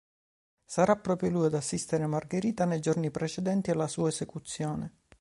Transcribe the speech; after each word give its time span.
Sarà 0.65 0.95
proprio 0.95 1.29
lui 1.29 1.45
ad 1.45 1.53
assistere 1.53 2.07
Margherita 2.07 2.65
nei 2.65 2.79
giorni 2.79 3.11
precedenti 3.11 3.69
alla 3.69 3.87
sua 3.87 4.09
esecuzione. 4.09 4.95